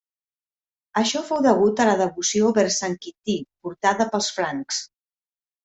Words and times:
Això 1.01 1.21
fou 1.27 1.43
degut 1.47 1.83
a 1.83 1.87
la 1.89 1.93
devoció 1.99 2.49
vers 2.59 2.79
Sant 2.83 2.97
Quintí 3.05 3.39
portada 3.69 4.11
pels 4.17 4.33
francs. 4.41 4.85